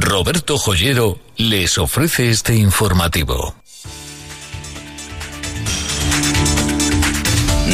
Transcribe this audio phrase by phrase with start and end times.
[0.00, 3.54] Roberto Joyero les ofrece este informativo.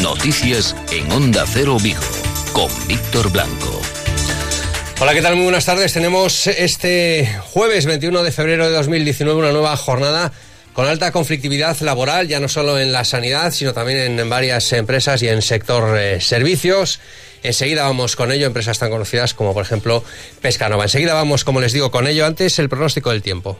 [0.01, 2.01] Noticias en Onda Cero Vigo
[2.53, 3.81] con Víctor Blanco.
[5.01, 5.35] Hola, ¿qué tal?
[5.35, 5.93] Muy buenas tardes.
[5.93, 10.33] Tenemos este jueves 21 de febrero de 2019 una nueva jornada
[10.75, 15.23] con alta conflictividad laboral, ya no solo en la sanidad, sino también en varias empresas
[15.23, 17.01] y en sector eh, servicios.
[17.43, 20.05] Enseguida vamos con ello, empresas tan conocidas como por ejemplo
[20.41, 20.85] Pescanova.
[20.85, 22.27] Enseguida vamos, como les digo, con ello.
[22.27, 23.59] Antes el pronóstico del tiempo.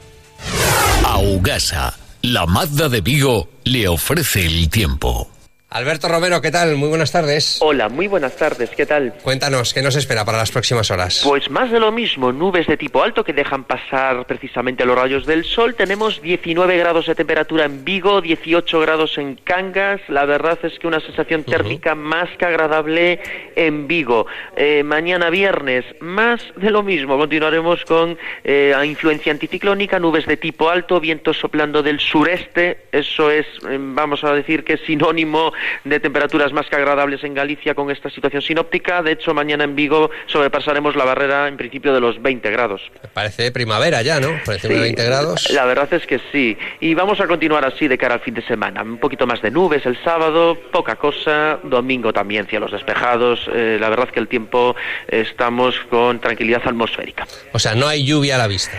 [1.05, 5.29] Augasa, la Mazda de Vigo, le ofrece el tiempo.
[5.73, 6.75] Alberto Romero, ¿qué tal?
[6.75, 7.57] Muy buenas tardes.
[7.59, 9.15] Hola, muy buenas tardes, ¿qué tal?
[9.23, 11.23] Cuéntanos, ¿qué nos espera para las próximas horas?
[11.25, 15.25] Pues más de lo mismo, nubes de tipo alto que dejan pasar precisamente los rayos
[15.25, 15.73] del sol.
[15.73, 19.99] Tenemos 19 grados de temperatura en Vigo, 18 grados en Cangas.
[20.09, 23.19] La verdad es que una sensación térmica más que agradable
[23.55, 24.27] en Vigo.
[24.55, 27.17] Eh, mañana viernes, más de lo mismo.
[27.17, 32.85] Continuaremos con eh, influencia anticiclónica, nubes de tipo alto, viento soplando del sureste.
[32.91, 35.51] Eso es, eh, vamos a decir que es sinónimo
[35.83, 39.01] de temperaturas más que agradables en Galicia con esta situación sinóptica.
[39.01, 42.81] De hecho, mañana en Vigo sobrepasaremos la barrera en principio de los 20 grados.
[43.13, 44.29] Parece primavera ya, ¿no?
[44.45, 45.49] Parece 20 grados.
[45.51, 46.57] La verdad es que sí.
[46.79, 48.81] Y vamos a continuar así de cara al fin de semana.
[48.83, 51.59] Un poquito más de nubes el sábado, poca cosa.
[51.63, 53.49] Domingo también cielos despejados.
[53.53, 54.75] Eh, la verdad es que el tiempo
[55.07, 57.27] estamos con tranquilidad atmosférica.
[57.51, 58.77] O sea, no hay lluvia a la vista.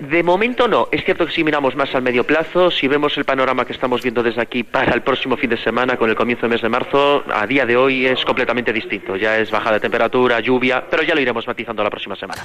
[0.00, 0.88] De momento no.
[0.92, 4.02] Es cierto que si miramos más al medio plazo, si vemos el panorama que estamos
[4.02, 6.68] viendo desde aquí para el próximo fin de semana con el comienzo del mes de
[6.68, 9.14] marzo, a día de hoy es completamente distinto.
[9.16, 12.44] Ya es baja de temperatura, lluvia, pero ya lo iremos matizando la próxima semana.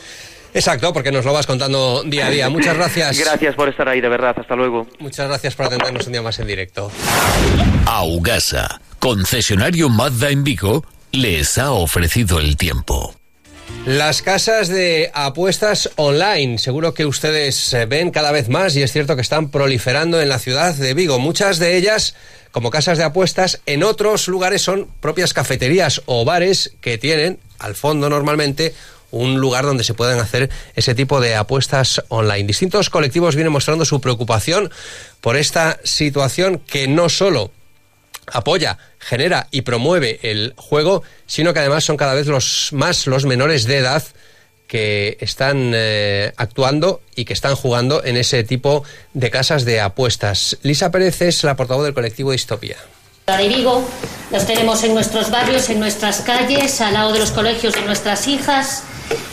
[0.54, 2.48] Exacto, porque nos lo vas contando día a día.
[2.50, 3.18] Muchas gracias.
[3.26, 4.36] gracias por estar ahí, de verdad.
[4.38, 4.86] Hasta luego.
[5.00, 6.92] Muchas gracias por atendernos un día más en directo.
[7.88, 13.16] Augasa, concesionario Mazda en Vigo, les ha ofrecido el tiempo.
[13.86, 18.92] Las casas de apuestas online, seguro que ustedes eh, ven cada vez más y es
[18.92, 21.18] cierto que están proliferando en la ciudad de Vigo.
[21.18, 22.14] Muchas de ellas
[22.52, 27.76] como casas de apuestas, en otros lugares son propias cafeterías o bares que tienen, al
[27.76, 28.76] fondo normalmente,
[29.10, 32.44] un lugar donde se pueden hacer ese tipo de apuestas online.
[32.44, 34.70] Distintos colectivos vienen mostrando su preocupación
[35.22, 37.52] por esta situación que no solo
[38.28, 43.26] apoya, genera y promueve el juego, sino que además son cada vez los más los
[43.26, 44.04] menores de edad
[44.68, 50.58] que están eh, actuando y que están jugando en ese tipo de casas de apuestas.
[50.62, 52.32] Lisa Pérez es la portavoz del colectivo.
[52.32, 53.86] De Vigo,
[54.32, 58.28] los tenemos en nuestros barrios, en nuestras calles, al lado de los colegios de nuestras
[58.28, 58.84] hijas.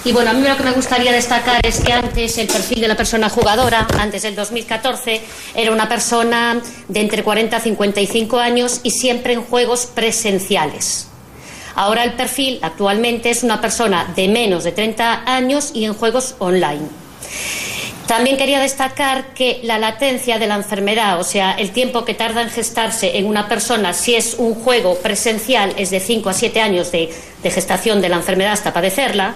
[0.05, 2.89] Y bueno, a mí lo que me gustaría destacar es que antes el perfil de
[2.89, 5.21] la persona jugadora, antes del 2014,
[5.55, 11.09] era una persona de entre 40 y 55 años y siempre en juegos presenciales.
[11.75, 16.35] Ahora el perfil actualmente es una persona de menos de 30 años y en juegos
[16.39, 16.89] online.
[18.09, 22.41] También quería destacar que la latencia de la enfermedad, o sea, el tiempo que tarda
[22.41, 26.61] en gestarse en una persona, si es un juego presencial, es de 5 a 7
[26.63, 29.35] años de, de, gestación de la enfermedad hasta padecerla,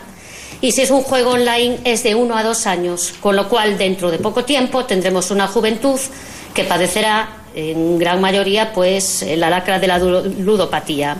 [0.61, 3.79] y si es un juego online es de 1 a 2 años, con lo cual
[3.79, 5.99] dentro de poco tiempo tendremos una juventud
[6.55, 11.17] que padecerá en gran mayoría pues la lacra de la ludopatía.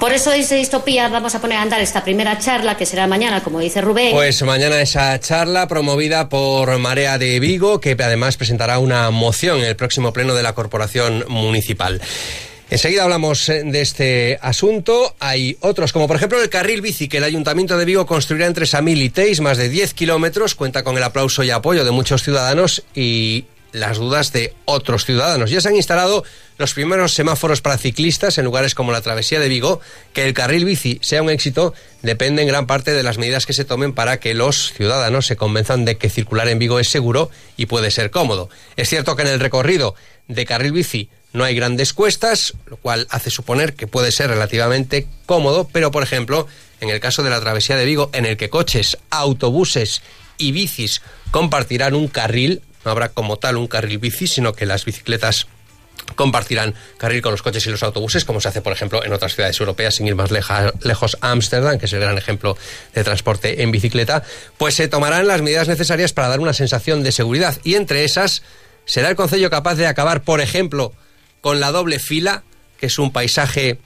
[0.00, 3.42] Por eso desde Distopía vamos a poner a andar esta primera charla que será mañana,
[3.42, 4.12] como dice Rubén.
[4.12, 9.66] Pues mañana esa charla promovida por Marea de Vigo, que además presentará una moción en
[9.66, 12.00] el próximo pleno de la Corporación Municipal.
[12.68, 15.14] Enseguida hablamos eh, de este asunto.
[15.20, 18.66] Hay otros, como por ejemplo el carril bici que el Ayuntamiento de Vigo construirá entre
[18.66, 20.56] Samil y Teis, más de 10 kilómetros.
[20.56, 25.50] Cuenta con el aplauso y apoyo de muchos ciudadanos y las dudas de otros ciudadanos.
[25.50, 26.24] Ya se han instalado
[26.58, 29.80] los primeros semáforos para ciclistas en lugares como la Travesía de Vigo.
[30.12, 31.72] Que el carril bici sea un éxito
[32.02, 35.36] depende en gran parte de las medidas que se tomen para que los ciudadanos se
[35.36, 38.48] convenzan de que circular en Vigo es seguro y puede ser cómodo.
[38.76, 39.94] Es cierto que en el recorrido
[40.26, 45.06] de carril bici no hay grandes cuestas, lo cual hace suponer que puede ser relativamente
[45.26, 46.46] cómodo, pero por ejemplo,
[46.80, 50.00] en el caso de la Travesía de Vigo, en el que coches, autobuses
[50.38, 54.86] y bicis compartirán un carril, no habrá como tal un carril bici, sino que las
[54.86, 55.46] bicicletas
[56.14, 59.34] compartirán carril con los coches y los autobuses, como se hace, por ejemplo, en otras
[59.34, 62.56] ciudades europeas, sin ir más lejos, Ámsterdam, que es el gran ejemplo
[62.94, 64.22] de transporte en bicicleta,
[64.56, 67.58] pues se tomarán las medidas necesarias para dar una sensación de seguridad.
[67.62, 68.42] Y entre esas,
[68.86, 70.94] será el Concello capaz de acabar, por ejemplo,
[71.46, 72.42] con la doble fila,
[72.76, 73.78] que es un paisaje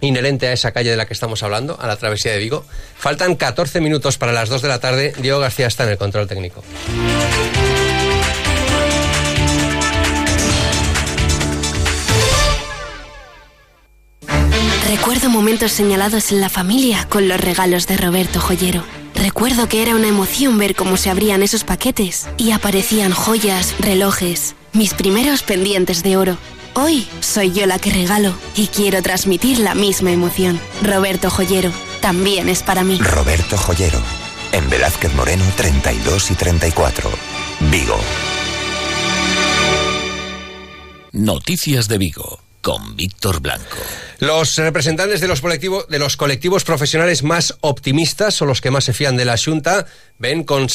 [0.00, 2.64] inherente a esa calle de la que estamos hablando, a la travesía de Vigo.
[2.96, 5.12] Faltan 14 minutos para las 2 de la tarde.
[5.18, 6.64] Diego García está en el control técnico.
[14.88, 18.82] Recuerdo momentos señalados en la familia con los regalos de Roberto Joyero
[19.14, 24.54] Recuerdo que era una emoción ver cómo se abrían esos paquetes y aparecían joyas, relojes,
[24.72, 26.36] mis primeros pendientes de oro.
[26.76, 30.60] Hoy soy yo la que regalo y quiero transmitir la misma emoción.
[30.82, 32.98] Roberto Joyero, también es para mí.
[32.98, 34.00] Roberto Joyero,
[34.50, 37.10] en Velázquez Moreno 32 y 34,
[37.70, 37.96] Vigo.
[41.12, 43.76] Noticias de Vigo con Víctor Blanco.
[44.18, 48.84] Los representantes de los, colectivos, de los colectivos profesionales más optimistas o los que más
[48.84, 49.86] se fían de la Junta
[50.18, 50.68] ven con,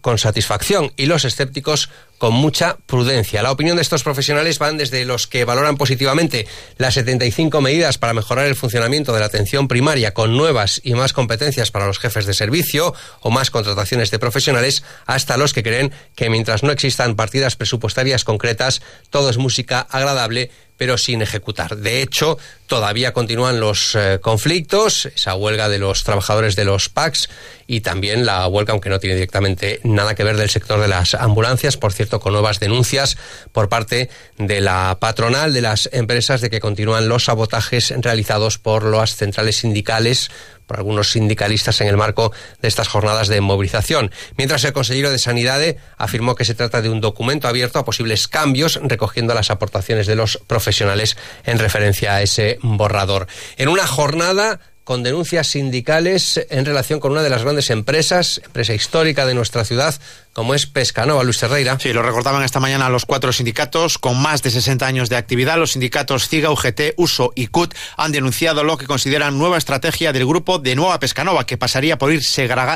[0.00, 1.88] con satisfacción y los escépticos
[2.22, 3.42] con mucha prudencia.
[3.42, 6.46] La opinión de estos profesionales van desde los que valoran positivamente
[6.76, 11.12] las 75 medidas para mejorar el funcionamiento de la atención primaria con nuevas y más
[11.12, 15.92] competencias para los jefes de servicio o más contrataciones de profesionales hasta los que creen
[16.14, 21.76] que mientras no existan partidas presupuestarias concretas todo es música agradable pero sin ejecutar.
[21.76, 22.38] De hecho,
[22.72, 27.28] todavía continúan los eh, conflictos, esa huelga de los trabajadores de los PACs
[27.72, 31.14] y también la huelga, aunque no tiene directamente nada que ver del sector de las
[31.14, 33.16] ambulancias, por cierto, con nuevas denuncias
[33.50, 38.84] por parte de la patronal de las empresas de que continúan los sabotajes realizados por
[38.84, 40.30] las centrales sindicales
[40.66, 44.10] por algunos sindicalistas en el marco de estas jornadas de movilización.
[44.36, 45.60] Mientras el consejero de Sanidad
[45.96, 50.16] afirmó que se trata de un documento abierto a posibles cambios, recogiendo las aportaciones de
[50.16, 53.26] los profesionales en referencia a ese borrador.
[53.56, 58.74] En una jornada con denuncias sindicales en relación con una de las grandes empresas, empresa
[58.74, 59.94] histórica de nuestra ciudad,
[60.32, 61.78] como es Pescanova, Luis Herrera.
[61.78, 65.58] Sí, lo recordaban esta mañana los cuatro sindicatos con más de 60 años de actividad.
[65.58, 70.26] Los sindicatos CIGA, UGT, USO y CUT han denunciado lo que consideran nueva estrategia del
[70.26, 72.22] grupo de Nueva Pescanova, que pasaría por ir,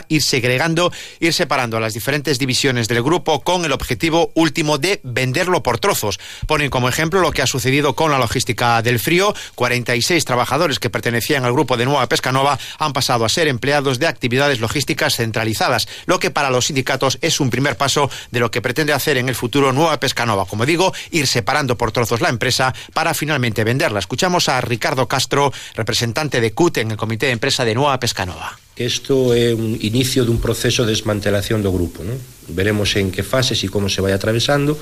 [0.08, 5.62] ir segregando, ir separando las diferentes divisiones del grupo con el objetivo último de venderlo
[5.62, 6.20] por trozos.
[6.46, 9.34] Ponen como ejemplo lo que ha sucedido con la logística del frío.
[9.54, 14.06] 46 trabajadores que pertenecían al grupo de Nueva Pescanova han pasado a ser empleados de
[14.06, 18.50] actividades logísticas centralizadas, lo que para los sindicatos es un un primer paso de lo
[18.50, 20.44] que pretende hacer en el futuro Nueva Pescanova.
[20.44, 24.00] Como digo, ir separando por trozos la empresa para finalmente venderla.
[24.00, 28.58] Escuchamos a Ricardo Castro, representante de CUT en el Comité de Empresa de Nueva Pescanova.
[28.76, 32.04] Isto é un inicio dun proceso de desmantelación do grupo
[32.48, 34.76] veremos en que fases e como se vai atravesando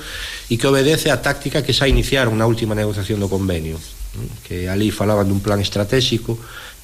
[0.51, 3.79] e que obedece a táctica que xa iniciaron na última negociación do convenio
[4.43, 6.35] que ali falaban dun plan estratégico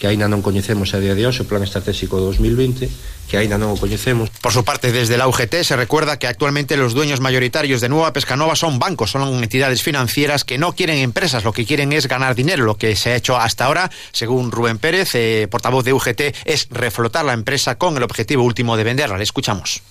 [0.01, 2.89] que aínda non coñecemos a día de hoxe, o Plan Estratégico 2020,
[3.29, 4.33] que aínda non o coñecemos.
[4.41, 8.09] Por su parte, desde la UGT se recuerda que actualmente los dueños mayoritarios de Nueva
[8.09, 12.33] Pescanova son bancos, son entidades financieras que no quieren empresas, lo que quieren es ganar
[12.33, 12.65] dinero.
[12.65, 16.65] Lo que se ha hecho hasta ahora, según Rubén Pérez, eh, portavoz de UGT, es
[16.73, 19.21] reflotar la empresa con el objetivo último de venderla.
[19.21, 19.85] Le escuchamos.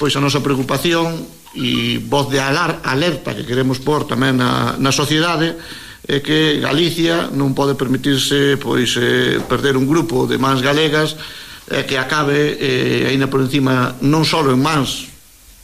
[0.00, 4.96] Pois a nosa preocupación e voz de alar, alerta que queremos pôr tamén na, na
[4.96, 5.60] sociedade
[6.08, 11.14] é que Galicia non pode permitirse pois eh, perder un grupo de mans galegas
[11.70, 15.12] eh, que acabe eh, aínda por encima non só en mans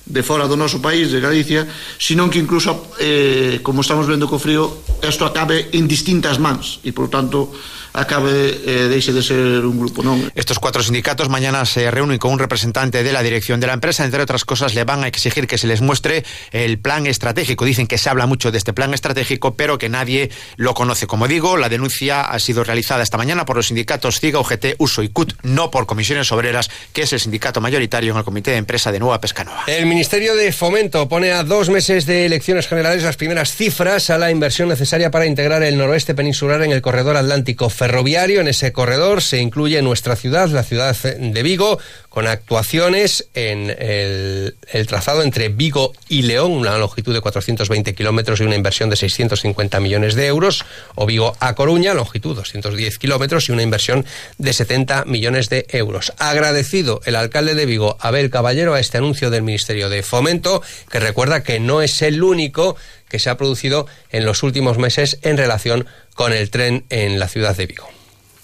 [0.08, 1.68] de fora do noso país, de Galicia,
[2.00, 6.96] sino que incluso, eh, como estamos vendo co frío, isto acabe en distintas mans, e,
[6.96, 7.52] por tanto,
[7.92, 10.30] acabe eh, deixe de ser un grupo, non?
[10.34, 14.04] Estos cuatro sindicatos mañana se reúnen con un representante de la dirección de la empresa,
[14.04, 17.64] entre otras cosas le van a exigir que se les muestre el plan estratégico.
[17.64, 21.06] Dicen que se habla mucho de este plan estratégico, pero que nadie lo conoce.
[21.06, 25.02] Como digo, la denuncia ha sido realizada esta mañana por los sindicatos CIGA, UGT, USO
[25.02, 28.58] y CUT, no por comisiones obreras, que es el sindicato mayoritario en el comité de
[28.58, 29.64] empresa de Nueva Pescanova.
[29.66, 34.18] El Ministerio de Fomento pone a dos meses de elecciones generales las primeras cifras a
[34.18, 38.40] la inversión necesaria para integrar el noroeste peninsular en el corredor atlántico ferroviario.
[38.40, 44.56] En ese corredor se incluye nuestra ciudad, la ciudad de Vigo, con actuaciones en el,
[44.88, 49.78] trazado entre Vigo y León, una longitud de 420 kilómetros y una inversión de 650
[49.78, 50.64] millones de euros,
[50.96, 54.04] o Vigo a Coruña, longitud 210 kilómetros y una inversión
[54.38, 56.12] de 70 millones de euros.
[56.18, 60.98] Agradecido el alcalde de Vigo, Abel Caballero, a este anuncio del Ministerio de Fomento, que
[60.98, 62.76] recuerda que no es el único
[63.08, 67.28] que se ha producido en los últimos meses en relación con el tren en la
[67.28, 67.88] ciudad de Vigo.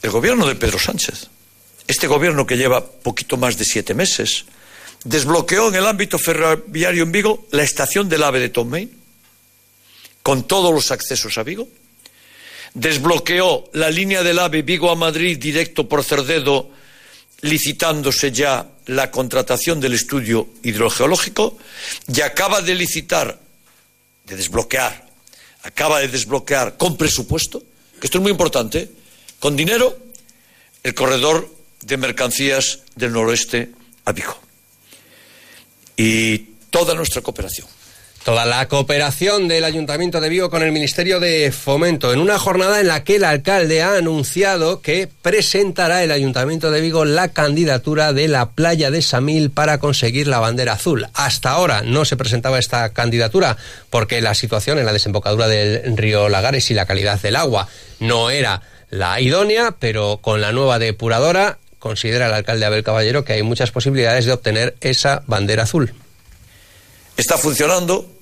[0.02, 1.28] El gobierno de Pedro Sánchez,
[1.86, 4.44] este gobierno que lleva poquito más de siete meses,
[5.04, 8.88] desbloqueó en el ámbito ferroviario en Vigo la estación del AVE de Tomé,
[10.22, 11.68] con todos los accesos a Vigo,
[12.72, 16.70] desbloqueó la línea del AVE Vigo a Madrid directo por Cerdedo,
[17.42, 21.58] licitándose ya la contratación del estudio hidrogeológico,
[22.12, 23.38] y acaba de licitar,
[24.26, 25.04] de desbloquear
[25.64, 27.62] acaba de desbloquear con presupuesto,
[27.98, 28.90] que esto es muy importante,
[29.40, 29.98] con dinero,
[30.82, 31.50] el corredor
[31.80, 33.72] de mercancías del noroeste
[34.04, 34.38] a Vigo.
[35.96, 36.38] Y
[36.70, 37.66] toda nuestra cooperación.
[38.24, 42.80] Toda la cooperación del Ayuntamiento de Vigo con el Ministerio de Fomento en una jornada
[42.80, 48.14] en la que el alcalde ha anunciado que presentará el Ayuntamiento de Vigo la candidatura
[48.14, 51.06] de la playa de Samil para conseguir la bandera azul.
[51.12, 53.58] Hasta ahora no se presentaba esta candidatura
[53.90, 57.68] porque la situación en la desembocadura del río Lagares y la calidad del agua
[58.00, 63.34] no era la idónea, pero con la nueva depuradora considera el alcalde Abel Caballero que
[63.34, 65.92] hay muchas posibilidades de obtener esa bandera azul.
[67.18, 68.13] Está funcionando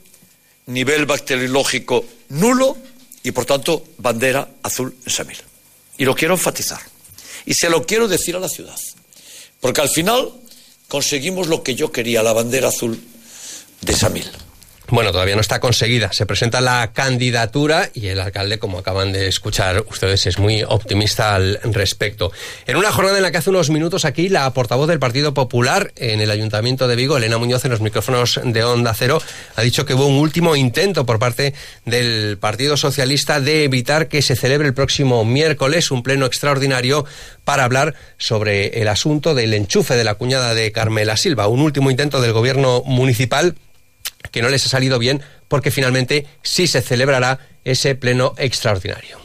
[0.67, 2.77] nivel bacteriológico nulo
[3.23, 5.39] y por tanto bandera azul en Samil.
[5.99, 6.81] Y lo quiero enfatizar.
[7.45, 8.79] Y se lo quiero decir a la ciudad.
[9.61, 10.33] Porque al final
[10.89, 13.01] conseguimos lo que yo quería, la bandera azul
[13.81, 14.31] de Samil.
[14.93, 16.13] Bueno, todavía no está conseguida.
[16.13, 21.35] Se presenta la candidatura y el alcalde, como acaban de escuchar ustedes, es muy optimista
[21.35, 22.31] al respecto.
[22.67, 25.93] En una jornada en la que hace unos minutos aquí la portavoz del Partido Popular
[25.97, 29.23] en el Ayuntamiento de Vigo, Elena Muñoz, en los micrófonos de Onda Cero,
[29.57, 31.55] ha dicho que hubo un último intento por parte
[31.87, 37.07] del Partido Socialista de evitar que se celebre el próximo miércoles un pleno extraordinario
[37.45, 41.49] para hablar sobre el asunto del enchufe de la cuñada de Carmela Silva.
[41.49, 43.55] Un último intento del gobierno municipal
[44.33, 49.22] que no les ha salido bien porque finalmente sí se celebrará ese pleno extraordinario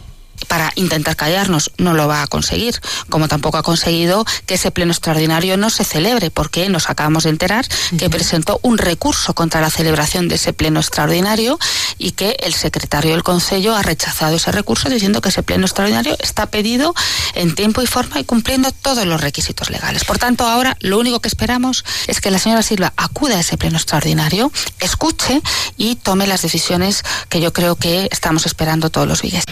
[0.48, 1.72] para intentar callarnos.
[1.78, 2.80] No lo va a conseguir,
[3.10, 7.32] como tampoco ha conseguido que ese pleno extraordinario no se celebre, porque nos acabamos de
[7.32, 7.66] enterar
[7.98, 11.60] que presentó un recurso contra la celebración de ese pleno extraordinario
[11.98, 16.16] y que el secretario del Consejo ha rechazado ese recurso diciendo que ese pleno extraordinario
[16.20, 16.94] está pedido
[17.34, 20.04] en tiempo y forma y cumpliendo todos los requisitos legales.
[20.06, 23.58] Por tanto, ahora lo único que esperamos es que la señora Silva acuda a ese
[23.58, 25.42] pleno extraordinario, escuche
[25.78, 29.44] y tome las decisiones que yo creo que estamos esperando todos los vigues.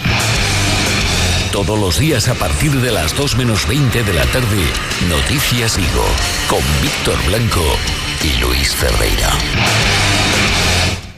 [1.55, 4.61] Todos los días a partir de las 2 menos 20 de la tarde,
[5.07, 6.05] Noticias Vigo,
[6.49, 7.63] con Víctor Blanco
[8.21, 9.29] y Luis Ferreira.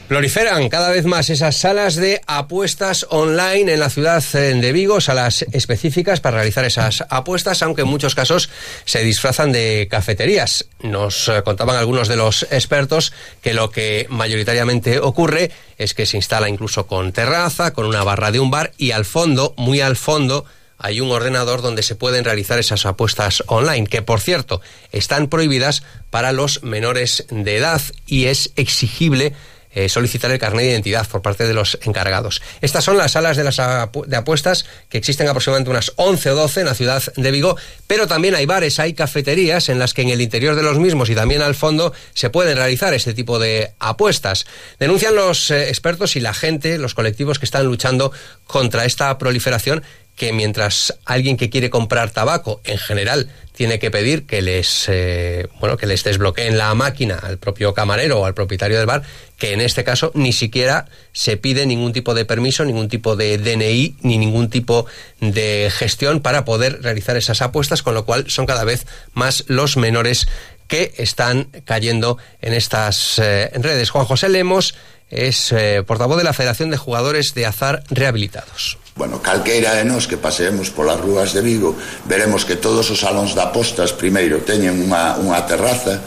[0.08, 5.02] Proliferan cada vez más esas salas de apuestas online en la ciudad eh, de Vigo,
[5.02, 8.48] salas específicas para realizar esas apuestas, aunque en muchos casos
[8.86, 10.64] se disfrazan de cafeterías.
[10.80, 13.12] Nos eh, contaban algunos de los expertos
[13.42, 18.32] que lo que mayoritariamente ocurre es que se instala incluso con terraza, con una barra
[18.32, 20.46] de un bar y al fondo, muy al fondo,
[20.78, 25.82] hay un ordenador donde se pueden realizar esas apuestas online, que por cierto están prohibidas
[26.08, 29.34] para los menores de edad y es exigible
[29.78, 32.42] eh, solicitar el carnet de identidad por parte de los encargados.
[32.60, 36.60] Estas son las salas de, las de apuestas que existen aproximadamente unas 11 o 12
[36.62, 37.56] en la ciudad de Vigo,
[37.86, 41.10] pero también hay bares, hay cafeterías en las que en el interior de los mismos
[41.10, 44.46] y también al fondo se pueden realizar este tipo de apuestas.
[44.80, 48.10] Denuncian los eh, expertos y la gente, los colectivos que están luchando
[48.48, 49.84] contra esta proliferación
[50.18, 55.46] que mientras alguien que quiere comprar tabaco en general tiene que pedir que les eh,
[55.60, 59.02] bueno que les desbloqueen la máquina al propio camarero o al propietario del bar
[59.38, 63.38] que en este caso ni siquiera se pide ningún tipo de permiso ningún tipo de
[63.38, 64.86] DNI ni ningún tipo
[65.20, 69.76] de gestión para poder realizar esas apuestas con lo cual son cada vez más los
[69.76, 70.26] menores
[70.66, 74.74] que están cayendo en estas eh, redes Juan José Lemos
[75.10, 78.78] es eh, portavoz de la Federación de Jugadores de Azar Rehabilitados.
[78.98, 83.30] Bueno, calqueira de nós que paseemos polas rúas de Vigo veremos que todos os salóns
[83.30, 86.02] da postas primeiro teñen unha, unha terraza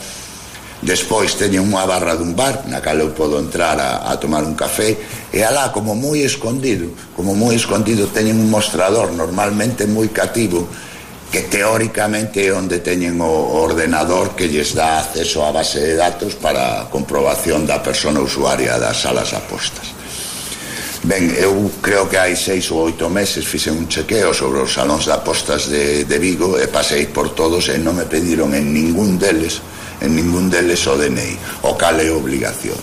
[0.84, 4.52] despois teñen unha barra dun bar na cal eu podo entrar a, a tomar un
[4.52, 5.00] café
[5.32, 10.68] e alá como moi escondido como moi escondido teñen un mostrador normalmente moi cativo
[11.32, 16.36] que teóricamente é onde teñen o ordenador que lles dá acceso á base de datos
[16.36, 20.01] para comprobación da persona usuaria das salas apostas.
[21.02, 25.02] Ben, eu creo que hai seis ou oito meses fixe un chequeo sobre os salóns
[25.02, 29.18] de apostas de, de Vigo e pasei por todos e non me pediron en ningún
[29.18, 29.58] deles
[30.02, 32.78] en ningún deles o DNI, o cal obligación.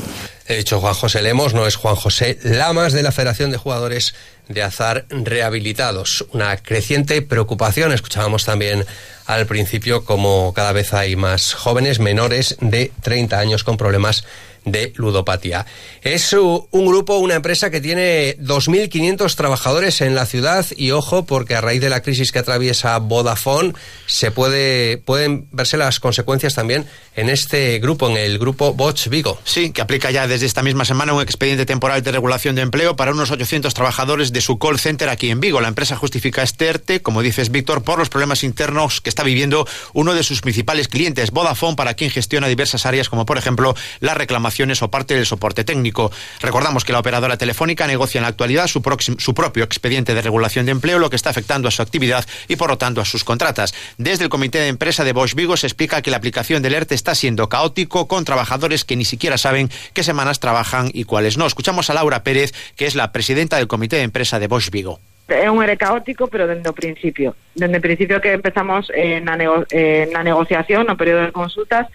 [0.47, 4.15] He dicho Juan José Lemos, no es Juan José Lamas de la Federación de Jugadores
[4.49, 6.25] de Azar Rehabilitados.
[6.33, 8.85] Una creciente preocupación, escuchábamos también
[9.25, 14.25] al principio como cada vez hay más jóvenes menores de 30 años con problemas
[14.65, 15.65] de ludopatía.
[16.01, 21.55] Es un grupo, una empresa que tiene 2.500 trabajadores en la ciudad y ojo porque
[21.55, 23.73] a raíz de la crisis que atraviesa Vodafone
[24.05, 29.39] se puede pueden verse las consecuencias también en este grupo, en el grupo Boch Vigo.
[29.43, 32.95] Sí, que aplica ya desde esta misma semana un expediente temporal de regulación de empleo
[32.95, 35.59] para unos 800 trabajadores de su call center aquí en Vigo.
[35.59, 39.67] La empresa justifica este ERTE, como dices Víctor, por los problemas internos que está viviendo
[39.93, 44.13] uno de sus principales clientes, Vodafone, para quien gestiona diversas áreas como por ejemplo la
[44.13, 46.11] reclamación o parte del soporte técnico.
[46.41, 48.83] Recordamos que la operadora telefónica negocia en la actualidad su,
[49.17, 52.55] su propio expediente de regulación de empleo, lo que está afectando a su actividad y
[52.55, 53.73] por lo tanto a sus contratas.
[53.97, 56.93] Desde el comité de empresa de Bosch Vigo se explica que la aplicación del ERTE
[56.93, 61.47] está siendo caótico con trabajadores que ni siquiera saben qué semanas trabajan y cuáles no.
[61.47, 64.69] Escuchamos a Laura Pérez, que es la presidenta del comité de empresa empresa de Bosch
[64.69, 64.99] Vigo.
[65.27, 67.35] É un ere caótico, pero dende o principio.
[67.53, 71.85] Dende o principio que empezamos eh, na, nego eh, na negociación, no período de consultas,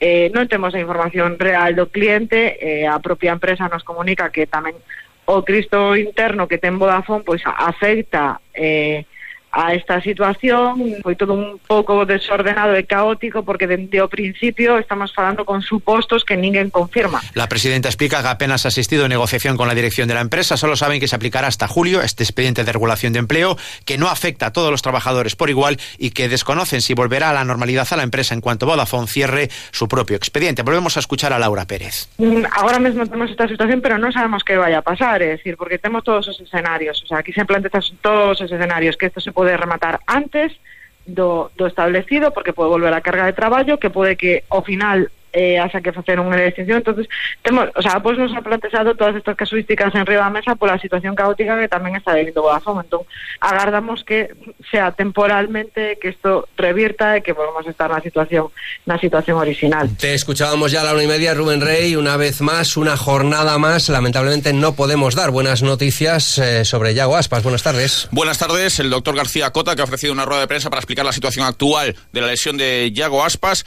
[0.00, 4.44] eh, non temos a información real do cliente, eh, a propia empresa nos comunica que
[4.44, 4.76] tamén
[5.24, 9.08] o Cristo interno que ten Vodafone pois afecta eh,
[9.52, 15.12] a esta situación foi todo un pouco desordenado e caótico porque dende o principio estamos
[15.12, 17.20] falando con supostos que ninguén confirma.
[17.36, 20.56] La presidenta explica que apenas ha asistido a negociación con la dirección de la empresa,
[20.56, 24.08] solo saben que se aplicará hasta julio este expediente de regulación de empleo que no
[24.08, 27.86] afecta a todos los trabajadores por igual y que desconocen si volverá a la normalidad
[27.90, 30.62] a la empresa en cuanto Vodafone cierre su propio expediente.
[30.62, 32.08] Volvemos a escuchar a Laura Pérez.
[32.18, 35.58] Mm, Ahora mesmo temos esta situación, pero non sabemos que vai a pasar, é decir,
[35.58, 39.20] porque temos todos os escenarios, o sea, aquí se plantean todos os escenarios que isto
[39.20, 40.54] se pode rematar antes
[41.02, 45.02] do, do establecido porque pode volver a carga de traballo que pode que ao final
[45.32, 47.08] eh, haxa que facer unha extinción entonces
[47.42, 50.78] temos, o sea, pois nos ha plantexado todas estas casuísticas en riba da mesa pola
[50.78, 53.02] situación caótica que tamén está vivindo Vodafone entón
[53.40, 54.32] agardamos que
[54.70, 58.52] sea temporalmente que isto revirta e que volvamos a estar na situación
[58.84, 62.40] na situación original Te escuchábamos ya a la una y media, Rubén Rey, una vez
[62.40, 63.88] más, una jornada más.
[63.88, 67.42] Lamentablemente no podemos dar buenas noticias eh, sobre Yago Aspas.
[67.42, 68.08] Buenas tardes.
[68.10, 71.04] Buenas tardes, el doctor García Cota, que ha ofrecido una rueda de prensa para explicar
[71.04, 73.64] la situación actual de la lesión de Yago Aspas,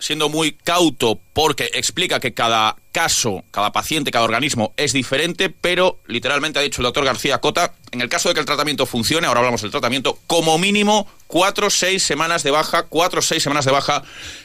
[0.00, 6.00] siendo muy cauto porque explica que cada caso, cada paciente, cada organismo es diferente, pero
[6.06, 9.26] literalmente ha dicho el doctor García Cota, en el caso de que el tratamiento funcione,
[9.26, 13.42] ahora hablamos del tratamiento, como mínimo cuatro o seis semanas de baja, cuatro o seis
[13.42, 14.02] semanas de baja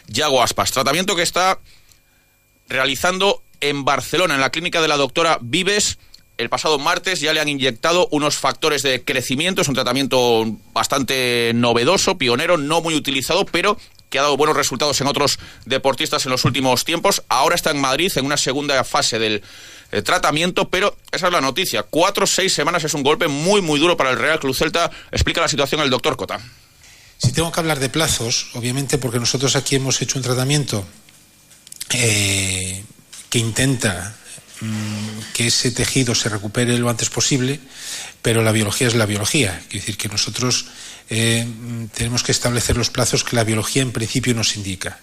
[0.08, 0.72] Yago Aspas.
[0.72, 1.60] Tratamiento que está
[2.68, 5.98] realizando en Barcelona, en la clínica de la doctora Vives.
[6.38, 9.62] El pasado martes ya le han inyectado unos factores de crecimiento.
[9.62, 13.78] Es un tratamiento bastante novedoso, pionero, no muy utilizado, pero
[14.16, 17.24] que ha dado buenos resultados en otros deportistas en los últimos tiempos.
[17.28, 19.44] Ahora está en Madrid en una segunda fase del
[19.92, 21.84] eh, tratamiento, pero esa es la noticia.
[21.84, 24.90] Cuatro o seis semanas es un golpe muy, muy duro para el Real Club Celta.
[25.12, 26.40] Explica la situación el doctor Cota.
[27.18, 30.86] Si tengo que hablar de plazos, obviamente porque nosotros aquí hemos hecho un tratamiento
[31.92, 32.86] eh,
[33.30, 34.16] que intenta
[35.34, 37.60] que ese tejido se recupere lo antes posible,
[38.22, 39.60] pero la biología es la biología.
[39.70, 40.66] Es decir, que nosotros
[41.10, 45.00] eh, mm, tenemos que establecer los plazos que la biología en principio nos indica.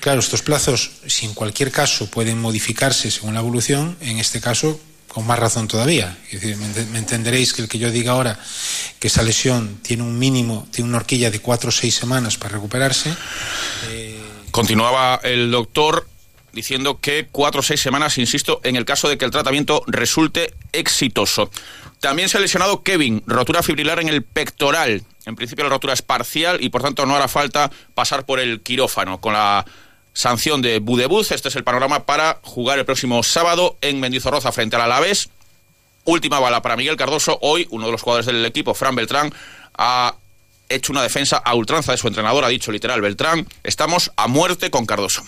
[0.00, 4.80] Claro, estos plazos, si en cualquier caso pueden modificarse según la evolución, en este caso
[5.08, 6.16] con más razón todavía.
[6.30, 8.38] Es decir, me, ent- me entenderéis que el que yo diga ahora
[8.98, 12.54] que esa lesión tiene un mínimo, tiene una horquilla de cuatro o seis semanas para
[12.54, 13.14] recuperarse,
[14.50, 16.08] Continuaba el doctor
[16.52, 20.54] diciendo que cuatro o seis semanas, insisto, en el caso de que el tratamiento resulte
[20.72, 21.50] exitoso.
[22.00, 25.04] También se ha lesionado Kevin, rotura fibrilar en el pectoral.
[25.24, 28.60] En principio la rotura es parcial y por tanto no hará falta pasar por el
[28.60, 29.20] quirófano.
[29.20, 29.64] Con la
[30.12, 34.76] sanción de Budebuz, este es el panorama para jugar el próximo sábado en Mendizorroza frente
[34.76, 35.28] al Alavés.
[36.04, 37.38] Última bala para Miguel Cardoso.
[37.40, 39.32] Hoy uno de los jugadores del equipo, Fran Beltrán,
[39.78, 40.16] ha
[40.68, 44.70] hecho una defensa a ultranza de su entrenador, ha dicho literal Beltrán, estamos a muerte
[44.70, 45.22] con Cardoso.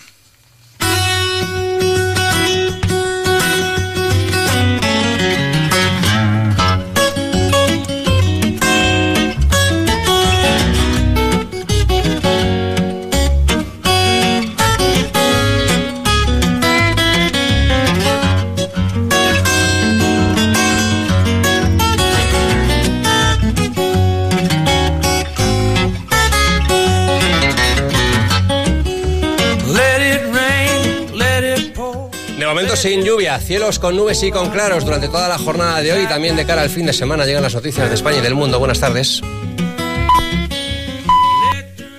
[33.41, 36.63] Cielos con nubes y con claros durante toda la jornada de hoy también de cara
[36.63, 38.59] al fin de semana llegan las noticias de España y del mundo.
[38.59, 39.23] Buenas tardes.